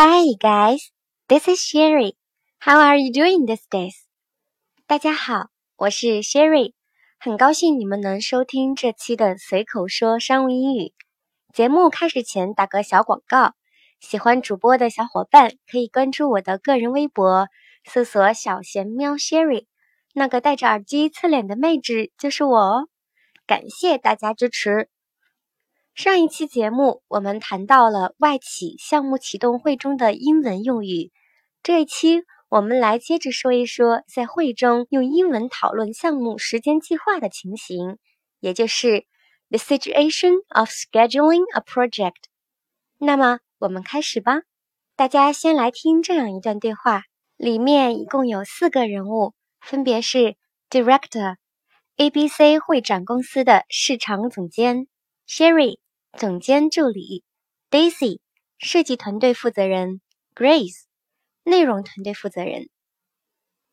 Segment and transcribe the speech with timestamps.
[0.00, 0.92] Hi guys,
[1.28, 2.12] this is Sherry.
[2.60, 3.96] How are you doing these days?
[4.86, 6.74] 大家好，我是 Sherry，
[7.18, 10.92] 很高兴你们能收听这期的随口说商务英语。
[11.52, 13.54] 节目开始前打个小广告，
[13.98, 17.48] 喜欢主播的小伙伴可以关注我的个人微博，
[17.84, 19.66] 搜索“小贤喵 Sherry”，
[20.14, 22.88] 那个戴着耳机侧脸的妹纸就是我哦。
[23.48, 24.90] 感谢大家支持。
[25.98, 31.10] 上一期节目我们谈到了外企项目启动会中的英文用语，
[31.60, 37.98] 这一期我们来接着说一说在会中用英文讨论项目时间计划的情形，
[38.38, 39.06] 也就是
[39.48, 42.12] the situation of scheduling a project。
[42.98, 44.42] 那么我们开始吧。
[44.94, 47.02] 大家先来听这样一段对话，
[47.36, 50.36] 里面一共有四个人物，分别是
[50.70, 54.86] Director，ABC 会展公司的市场总监
[55.26, 55.80] Sherry。
[56.15, 57.23] 总监助理
[57.69, 58.19] Daisy，
[58.57, 59.99] 设计团队负责人
[60.35, 60.83] Grace，
[61.43, 62.69] 内容团队负责人。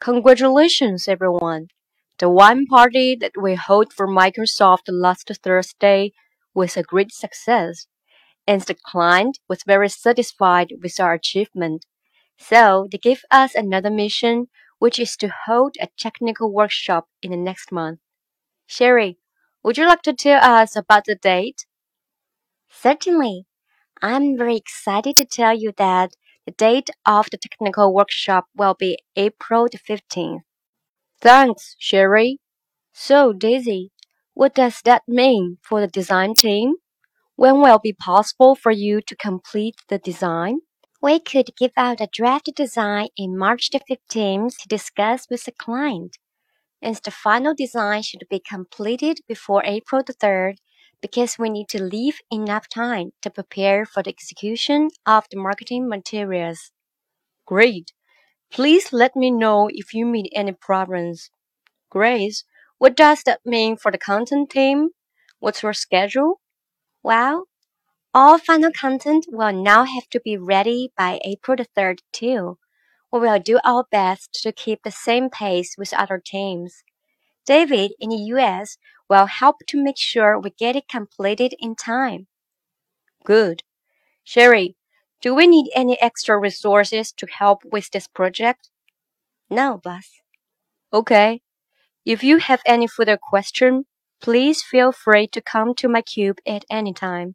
[0.01, 1.69] Congratulations, everyone!
[2.17, 6.13] The wine party that we held for Microsoft last Thursday
[6.53, 7.85] was a great success,
[8.47, 11.85] and the client was very satisfied with our achievement.
[12.39, 17.37] So they gave us another mission, which is to hold a technical workshop in the
[17.37, 18.01] next month.
[18.67, 19.19] Sherry,
[19.63, 21.67] would you like to tell us about the date?
[22.82, 23.46] Certainly.
[24.02, 26.12] I'm very excited to tell you that
[26.46, 30.42] the date of the technical workshop will be April the 15th.
[31.22, 32.40] Thanks, Sherry.
[32.94, 33.92] So, Daisy,
[34.34, 36.76] what does that mean for the design team?
[37.38, 40.60] When will it be possible for you to complete the design?
[41.02, 45.52] We could give out a draft design in March the 15th to discuss with the
[45.52, 46.18] client.
[46.82, 50.58] And the final design should be completed before April the 3rd
[51.06, 55.88] because we need to leave enough time to prepare for the execution of the marketing
[55.88, 56.72] materials.
[57.46, 57.94] Great.
[58.52, 61.30] Please let me know if you meet any problems.
[61.92, 62.44] Grace,
[62.80, 64.90] what does that mean for the content team?
[65.38, 66.42] What's your schedule?
[67.04, 67.44] Well,
[68.12, 72.58] all final content will now have to be ready by April the 3rd too.
[73.12, 76.84] We will do our best to keep the same pace with other teams.
[77.47, 78.77] David in the US
[79.09, 82.27] will help to make sure we get it completed in time.
[83.25, 83.63] Good.
[84.25, 84.77] Sherry,
[85.21, 88.71] do we need any extra resources to help with this project?
[89.49, 90.21] No, boss.
[90.93, 91.43] Okay.
[92.05, 93.85] If you have any further question,
[94.21, 97.35] please feel free to come to my cube at any time.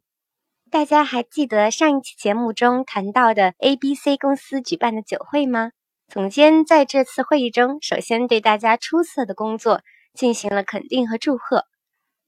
[0.70, 5.70] 大家还记得上一期节目中谈到的 ABC 公司举办的酒会吗？
[6.08, 9.82] 总监在这次会议中，首先对大家出色的工作
[10.14, 11.64] 进行了肯定和祝贺。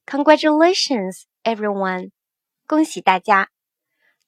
[0.07, 2.11] Congratulations, everyone！
[2.67, 3.49] 恭喜大家！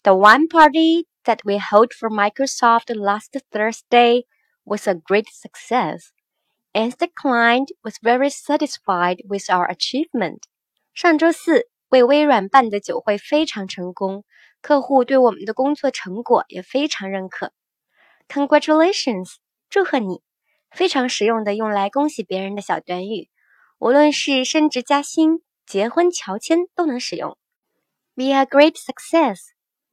[0.02, 4.24] The wine party that we held for Microsoft last Thursday
[4.64, 6.08] was a great success,
[6.72, 10.40] and the client was very satisfied with our achievement.
[10.94, 14.24] 上周四为微软办的酒会非常成功，
[14.62, 17.52] 客户对我们的工作成果也非常认可。
[18.28, 19.34] Congratulations！
[19.68, 20.22] 祝贺你！
[20.70, 23.28] 非常实用的用来恭喜别人的小短语。
[23.77, 27.37] 无论是升职加薪、结婚乔迁都能使用。
[28.15, 29.39] Be a great success，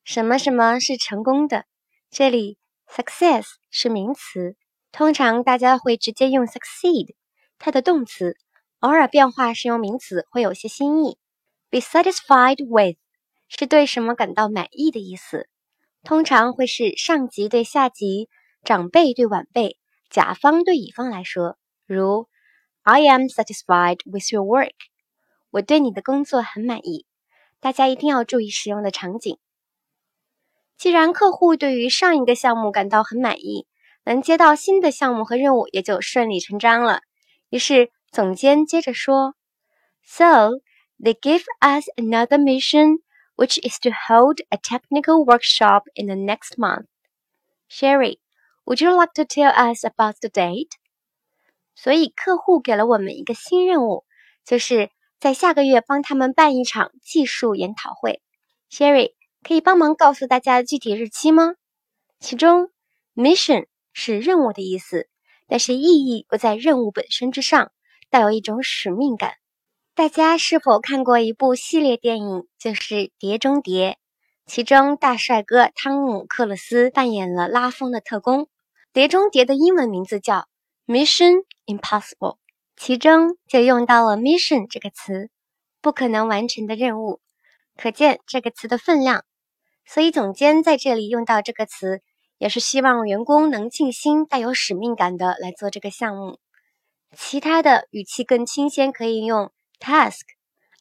[0.05, 1.65] 什么什么是成功的？
[2.09, 4.57] 这里 success 是名词，
[4.93, 7.15] 通常大家会直接用 succeed，
[7.59, 8.37] 它的动词，
[8.79, 11.19] 偶尔变化是用名词，会有些新意。
[11.69, 12.99] Be satisfied with
[13.49, 15.49] 是对什么感到满意的意思，
[16.05, 18.29] 通常会是上级对下级、
[18.63, 19.77] 长辈对晚辈、
[20.09, 22.29] 甲方对乙方来说，如。
[22.84, 24.74] I am satisfied with your work。
[25.52, 27.06] 我对你的工作很满意。
[27.60, 29.40] 大家一定要注意使用的场景。
[30.78, 33.66] 既然客户对于上一个项目感到很满意，
[34.04, 37.02] 能接到新的项目和任务也就顺理成章了。
[37.50, 39.34] 于是总监接着说：“
[40.06, 40.62] So
[41.00, 43.00] they give us another mission,
[43.36, 46.86] which is to hold a technical workshop in the next month.
[47.68, 48.20] Sherry,
[48.66, 50.78] would you like to tell us about the date?”
[51.75, 54.05] 所以客户给了我们一个新任务，
[54.45, 58.23] 就是在下个月帮他们办一场技术研讨会。
[58.71, 61.55] Sherry 可以帮忙告诉大家具体日期吗？
[62.21, 62.71] 其中
[63.15, 65.09] mission 是任务的意思，
[65.49, 67.73] 但是意义不在任务本身之上，
[68.11, 69.35] 带有一种使命感。
[69.95, 73.91] 大家是否看过一部系列电影，就是《碟中谍》？
[74.47, 78.45] 其中大帅哥汤姆克鲁斯扮演了拉风的特工。
[78.93, 80.47] 《碟中谍》的英文名字叫
[80.93, 81.45] Mission。
[81.65, 82.39] Impossible，
[82.77, 85.31] 其中就用到了 mission 这个词，
[85.81, 87.21] 不可能完成的任务，
[87.77, 89.25] 可见这个词的分量。
[89.87, 92.03] 所以总监在这里用到这个词，
[92.37, 96.41] 也是希望员工能尽心、带有使命感的来做这个项目。
[97.17, 100.23] 其他的语气更清鲜，可以用 task、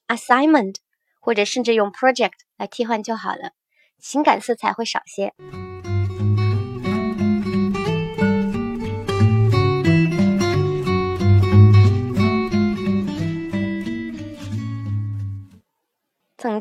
[0.08, 0.78] assignment，
[1.22, 3.52] 或者甚至用 project 来替换就好了，
[4.00, 5.36] 情感色彩会少些。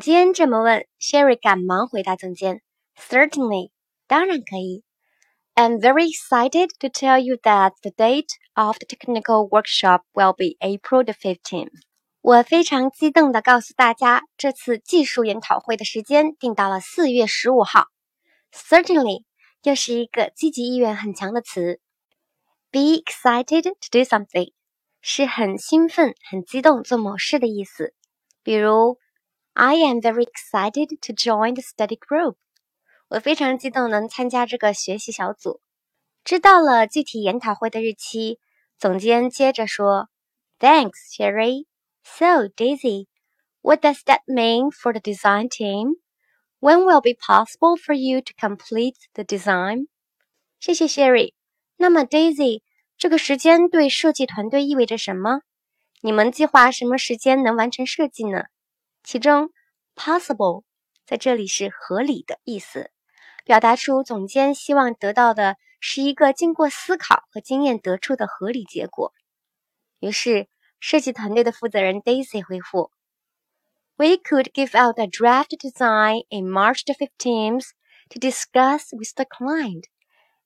[0.00, 2.62] 监这么问，Sherry 赶忙回答总监：“
[2.96, 3.72] Certainly，
[4.06, 4.84] 当然可以。
[5.54, 11.04] I'm very excited to tell you that the date of the technical workshop will be April
[11.04, 11.72] the fifteenth。
[12.22, 17.88] 我非常激动地告诉大家，这次技术研讨会的时间定到了四月十五号。
[18.52, 19.24] Certainly
[19.62, 21.80] 又是一个积极意愿很强的词。
[22.70, 24.54] Be excited to do something
[25.02, 27.92] 是很兴奋、很激动做某事的意思，
[28.42, 28.96] 比如。
[29.54, 32.36] I am very excited to join the study group.
[33.08, 35.60] 我非常激动能参加这个学习小组。
[36.24, 38.38] 知道了具体研讨会的日期，
[38.78, 40.08] 总监接着说：“
[40.58, 41.66] Thanks, Sherry.
[42.02, 43.06] So, Daisy,
[43.62, 45.94] what does that mean for the design team?
[46.60, 49.86] When will be possible for you to complete the design?”
[50.58, 51.34] 谢谢 Sherry。
[51.76, 52.62] 那么 Daisy，
[52.98, 55.40] 这个时间对设计团队意味着什么？
[56.00, 58.44] 你们计划什么时间能完成设计呢？
[59.02, 59.50] 其中，
[59.94, 60.64] possible
[61.06, 62.90] 在这里是合理的意思，
[63.44, 69.12] 表达出总监希望得到的是一个经过思考和经验得出的合理结果。
[70.00, 70.48] 于是，
[70.80, 72.90] 设计团队的负责人 Daisy 回复：“
[73.96, 77.70] We could give out a draft design in March the fifteenth
[78.10, 79.84] to discuss with the client,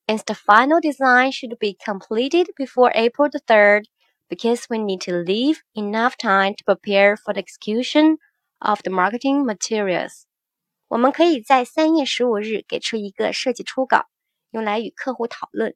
[0.06, 3.86] and the final design should be completed before April the third,
[4.28, 8.18] because we need to leave enough time to prepare for the execution.”
[8.57, 10.23] Of the marketing materials，
[10.87, 14.07] 我们可以在三月十五日给出一个设计初稿，
[14.49, 15.75] 用来与客户讨论。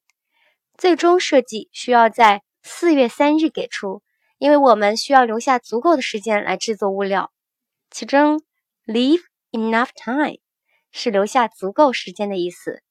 [0.78, 4.02] 最终设计需要在四月三日给出，
[4.38, 7.31] 因为我们需要留下足够的时间来制作物料。
[7.92, 8.42] 其中
[8.86, 9.22] ，leave
[9.52, 10.40] enough time
[10.92, 12.81] 是留下足够时间的意思。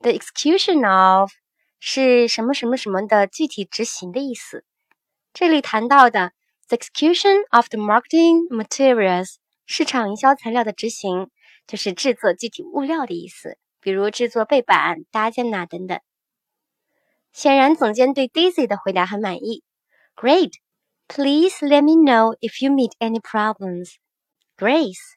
[0.00, 1.30] The execution of
[1.78, 4.64] 是什么什么什么的具体执行的意思。
[5.34, 6.32] 这里谈到的。
[6.67, 11.29] The execution of the marketing materials，市场营销材料的执行，
[11.67, 15.99] 就是制作具体物料的意思，比如制作背板、搭建呐等等。
[17.33, 19.63] 显然，总监对 Daisy 的回答很满意。
[20.15, 20.53] Great,
[21.07, 23.95] please let me know if you meet any problems.
[24.57, 25.15] Grace,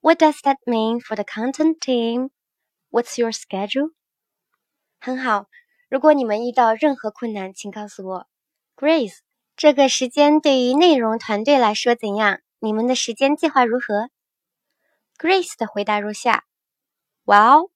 [0.00, 2.30] what does that mean for the content team?
[2.90, 3.92] What's your schedule?
[5.00, 5.46] 很好，
[5.88, 8.26] 如果你们遇到任何困难，请告诉我。
[8.76, 9.18] Grace。
[9.56, 12.38] 这个时间对于内容团队来说怎样？
[12.60, 14.08] 你们的时间计划如何？
[15.18, 16.44] Grace 的回答如下：
[17.24, 17.70] Well,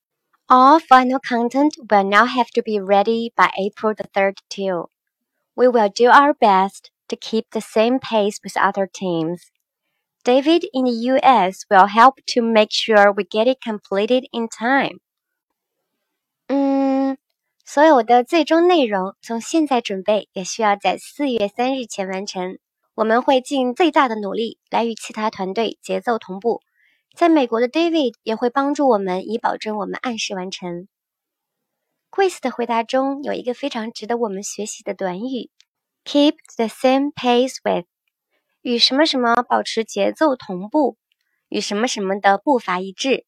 [0.46, 4.90] all final content will now have to be ready by April the third too.
[5.54, 9.50] We will do our best to keep the same pace with other teams.
[10.24, 15.00] David in the US will help to make sure we get it completed in time.
[17.69, 22.59] 所有的最终内容从现在准备，也需要在四月三日前完成。
[22.95, 26.61] 我们会尽最大的努力来与其他团队节奏同步。
[27.13, 30.87] 在美国的 David 也会帮助我们，以保证我们按时完成。
[32.09, 35.51] Grace 的回答中有一个非常值得我们学习的短语
[36.05, 37.85] ：keep the same pace with，
[38.61, 40.95] 与什么什么保持节奏同步，
[41.49, 43.25] 与什么什么的步伐一致。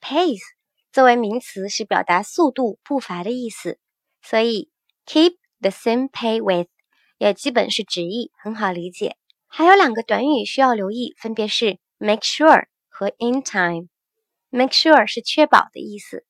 [0.00, 0.53] Pace。
[0.93, 3.79] 作为名词是表达速度、步伐的意思，
[4.21, 4.69] 所以
[5.05, 6.69] keep the same pace with
[7.17, 9.15] 也基本是直译，很好理解。
[9.47, 16.25] 还有两个短语需要留意，分别是 make sure 和 in time。make sure 是确保的意思，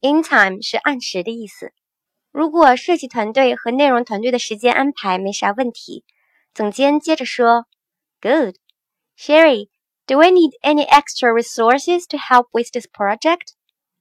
[0.00, 1.72] in time 是按时的意思。
[2.32, 6.04] 如果设计团队和内容团队的时间安排没啥问题，
[6.52, 7.66] 总监接着说：
[8.20, 8.56] Good,
[9.16, 9.68] Sherry,
[10.06, 13.52] do we need any extra resources to help with this project?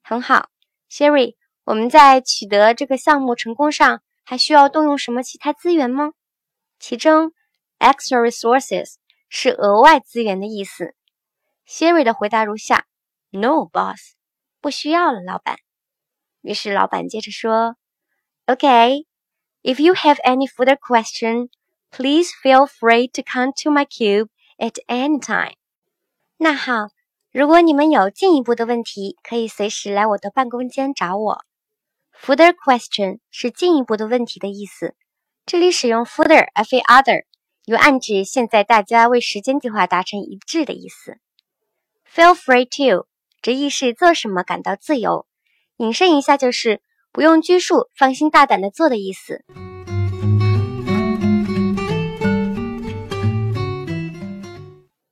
[0.08, 0.50] 很好
[0.88, 1.34] ，Sherry，
[1.64, 6.12] 我们在取得这个项目成功上还需要动用什么其他资源吗？
[6.78, 7.32] 其中
[7.80, 8.98] ，extra resources
[9.28, 10.94] 是额外资源的意思。
[11.66, 12.86] Sherry 的回答如下
[13.30, 14.12] ：No, boss，
[14.60, 15.56] 不需要了，老板。
[16.42, 17.74] 于是老板接着说
[18.46, 21.48] ：Okay，if you have any further question,
[21.90, 25.56] please feel free to come to my cube at any time。
[26.36, 26.90] 那好。
[27.36, 31.44] 如果你们有进一步的问题，可以随时来我的办公间找我。
[32.18, 34.94] Further question 是进一步的问题的意思，
[35.44, 37.24] 这里使用 further f a other，
[37.66, 41.18] 有暗指现在大家为时间计划达成一致的意思。
[42.10, 43.06] Feel free to
[43.42, 45.26] 直译是做什么感到自由，
[45.76, 46.80] 引申一下就是
[47.12, 49.44] 不用拘束，放心大胆的做的意思。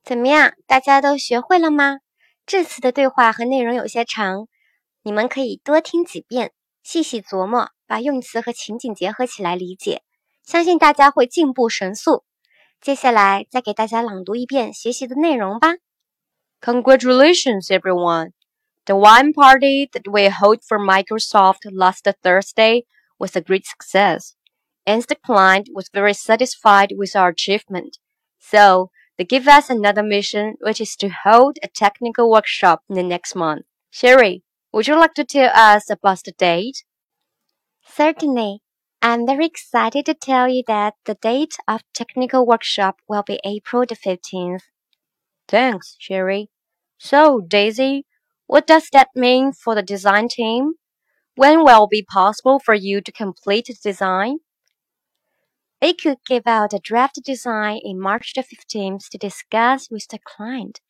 [0.02, 1.98] 怎么样，大家都学会了吗？
[2.45, 4.47] 这次的对话和内容有些长，
[5.03, 6.51] 你们可以多听几遍，
[6.83, 10.01] 细细琢磨，把用词和情景结合起来理解，
[10.43, 12.23] 相信大家会进步神速。
[12.81, 15.75] 接下来再给大家朗读一遍学习的内容吧。
[16.61, 18.31] Congratulations, everyone!
[18.85, 22.85] The wine party that we held for Microsoft last Thursday
[23.17, 24.31] was a great success,
[24.85, 27.97] and the client was very satisfied with our achievement.
[28.39, 33.02] So, they give us another mission, which is to hold a technical workshop in the
[33.02, 33.64] next month.
[33.90, 34.42] Sherry,
[34.73, 36.85] would you like to tell us about the date?
[37.87, 38.61] Certainly.
[39.00, 43.85] I'm very excited to tell you that the date of technical workshop will be April
[43.87, 44.62] the 15th.
[45.47, 46.49] Thanks, Sherry.
[46.99, 48.06] So, Daisy,
[48.47, 50.75] what does that mean for the design team?
[51.37, 54.38] When will it be possible for you to complete the design?
[55.82, 60.18] We could give out a draft design in March the 15th to discuss with the
[60.18, 60.80] client,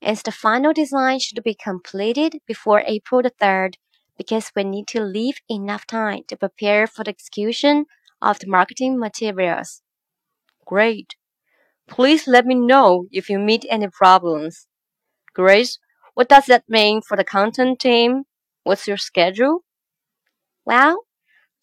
[0.00, 3.74] and the final design should be completed before April the 3rd
[4.16, 7.86] because we need to leave enough time to prepare for the execution
[8.22, 9.82] of the marketing materials.
[10.64, 11.16] Great.
[11.88, 14.66] Please let me know if you meet any problems.
[15.34, 15.78] Grace,
[16.14, 18.24] what does that mean for the content team?
[18.64, 19.64] What's your schedule?
[20.64, 21.05] Well,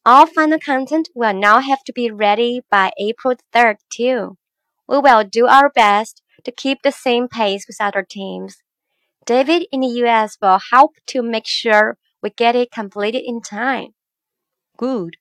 [0.05, 4.37] all final content will now have to be ready by April 3rd, too.
[4.87, 8.57] We will do our best to keep the same pace with other teams.
[9.25, 13.89] David in the US will help to make sure we get it completed in time.
[14.77, 15.17] Good.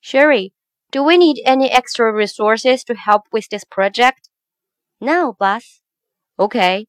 [0.00, 0.52] Sherry,
[0.92, 4.28] do we need any extra resources to help with this project?
[5.00, 5.80] No, boss.
[6.38, 6.86] Okay.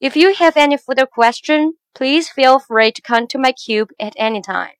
[0.00, 4.14] If you have any further question, please feel free to come to my cube at
[4.16, 4.77] any time.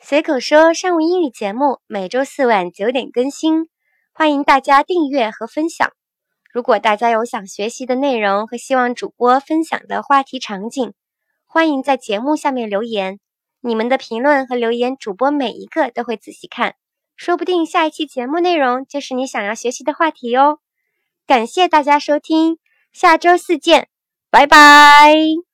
[0.00, 3.68] 随口说商务英语节目每周四晚九点更新，
[4.12, 5.92] 欢迎大家订阅和分享。
[6.52, 10.94] 如果大家有想学习的内容和希望主播分享的话题场景，
[11.46, 13.18] 欢迎在节目下面留言。
[13.60, 16.76] 你们的评论和留言，主播每一个都会仔细看，
[17.16, 20.60] 说不定下一期节目内容就是你想要学习的话题哦。
[21.26, 22.58] 感谢大家收听，
[22.92, 23.88] 下周四见，
[24.30, 25.47] 拜拜。